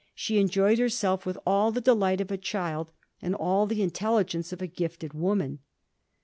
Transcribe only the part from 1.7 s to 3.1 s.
the delight of a child